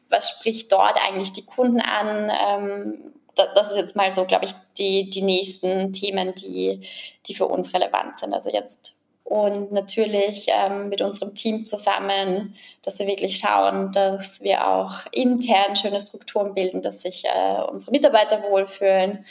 was 0.10 0.29
spricht 0.29 0.72
dort 0.72 0.98
eigentlich 1.03 1.34
die 1.34 1.46
Kunden 1.46 1.81
an. 1.81 2.31
Ähm, 2.31 3.13
das, 3.36 3.53
das 3.53 3.72
ist 3.72 3.77
jetzt 3.77 3.96
mal 3.96 4.12
so, 4.12 4.25
glaube 4.25 4.46
ich, 4.46 4.53
die, 4.77 5.10
die 5.10 5.22
nächsten 5.22 5.93
Themen, 5.93 6.34
die, 6.36 6.88
die 7.25 7.36
für 7.36 7.48
uns 7.48 7.74
relevant 7.74 8.17
sind. 8.17 8.34
Also 8.34 8.50
jetzt 8.50 8.98
und 9.27 9.74
natürlich 9.74 10.48
ähm, 10.48 10.88
mit 10.88 11.01
unserem 11.01 11.36
Team 11.36 11.65
zusammen, 11.65 12.55
dass 12.81 12.98
wir 13.00 13.07
wirklich 13.07 13.39
schauen, 13.39 13.91
dass 13.91 14.41
wir 14.41 14.65
auch 14.65 15.05
intern 15.12 15.75
schöne 15.75 16.00
Strukturen 16.00 16.53
bilden, 16.53 16.81
dass 16.81 17.01
sich 17.01 17.25
äh, 17.25 17.62
unsere 17.69 17.91
Mitarbeiter 17.91 18.41
wohlfühlen. 18.43 19.25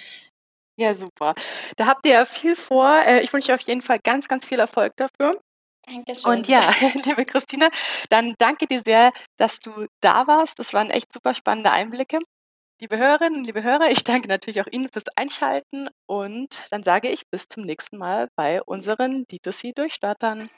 Ja, 0.79 0.95
super. 0.95 1.35
Da 1.79 1.87
habt 1.87 2.05
ihr 2.05 2.13
ja 2.13 2.25
viel 2.27 2.57
vor. 2.57 3.01
Äh, 3.07 3.21
ich 3.21 3.33
wünsche 3.33 3.53
euch 3.53 3.59
auf 3.59 3.67
jeden 3.67 3.81
Fall 3.81 3.99
ganz, 3.99 4.29
ganz 4.29 4.45
viel 4.45 4.61
Erfolg 4.61 4.93
dafür. 4.97 5.41
Dankeschön. 5.87 6.31
Und 6.31 6.49
ja, 6.49 6.71
liebe 7.05 7.25
Christina, 7.25 7.69
dann 8.11 8.35
danke 8.39 8.67
dir 8.67 8.81
sehr, 8.81 9.13
dass 9.37 9.59
du 9.59 9.87
da 10.01 10.27
warst. 10.27 10.59
Das 10.59 10.73
waren 10.73 10.91
echt 10.91 11.13
super 11.13 11.35
spannende 11.35 11.71
Einblicke. 11.71 12.19
Liebe 12.79 12.99
Hörerinnen, 12.99 13.43
liebe 13.43 13.63
Hörer, 13.63 13.91
ich 13.91 14.05
danke 14.05 14.29
natürlich 14.29 14.61
auch 14.61 14.67
Ihnen 14.71 14.91
fürs 14.93 15.07
Einschalten 15.17 15.89
und 16.05 16.63
dann 16.71 16.83
sage 16.83 17.09
ich 17.09 17.23
bis 17.31 17.49
zum 17.49 17.63
nächsten 17.63 17.97
Mal 17.97 18.29
bei 18.37 18.63
unseren 18.63 19.25
D2C 19.25 19.75
Durchstartern. 19.75 20.51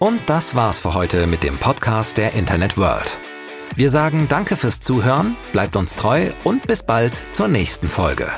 Und 0.00 0.28
das 0.28 0.56
war's 0.56 0.80
für 0.80 0.94
heute 0.94 1.28
mit 1.28 1.44
dem 1.44 1.58
Podcast 1.58 2.18
der 2.18 2.32
Internet 2.32 2.76
World. 2.76 3.20
Wir 3.76 3.90
sagen 3.90 4.26
Danke 4.28 4.56
fürs 4.56 4.80
Zuhören, 4.80 5.36
bleibt 5.52 5.76
uns 5.76 5.94
treu 5.94 6.32
und 6.42 6.66
bis 6.66 6.82
bald 6.82 7.14
zur 7.32 7.46
nächsten 7.46 7.88
Folge. 7.88 8.32